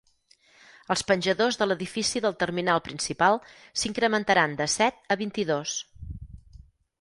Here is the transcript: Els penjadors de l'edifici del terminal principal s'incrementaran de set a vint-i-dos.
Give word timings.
Els 0.93 1.01
penjadors 1.09 1.59
de 1.61 1.67
l'edifici 1.67 2.21
del 2.25 2.33
terminal 2.45 2.81
principal 2.87 3.37
s'incrementaran 3.83 4.57
de 4.63 4.69
set 4.79 5.07
a 5.17 5.21
vint-i-dos. 5.21 5.77